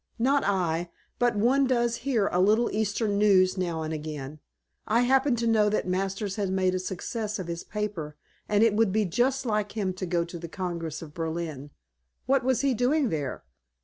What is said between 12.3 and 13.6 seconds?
was he doing there?"